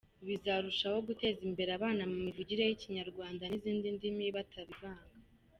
Bizarushaho 0.27 0.97
guteza 1.07 1.41
imbere 1.49 1.69
abana 1.77 2.03
mu 2.11 2.17
mivugire 2.25 2.61
y’Ikinyarwanda 2.65 3.43
n’izindi 3.47 3.87
ndimi 3.95 4.25
batabivanga. 4.35 5.17